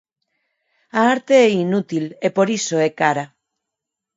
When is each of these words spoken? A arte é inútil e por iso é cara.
A 0.99 1.01
arte 1.15 1.33
é 1.47 1.49
inútil 1.65 2.05
e 2.25 2.27
por 2.35 2.47
iso 2.57 2.75
é 2.87 2.89
cara. 3.01 3.25